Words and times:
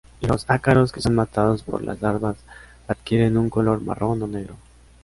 Los 0.21 0.49
ácaros 0.49 0.91
que 0.91 0.99
son 0.99 1.13
matados 1.13 1.61
por 1.61 1.83
las 1.83 2.01
larvas 2.01 2.37
adquieren 2.87 3.37
un 3.37 3.51
color 3.51 3.81
marrón 3.81 4.23
o 4.23 4.25
negro. 4.25 4.55